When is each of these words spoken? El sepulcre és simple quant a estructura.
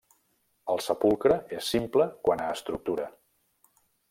El 0.75 0.81
sepulcre 0.85 1.37
és 1.59 1.69
simple 1.75 2.09
quant 2.29 2.45
a 2.47 2.51
estructura. 2.57 3.07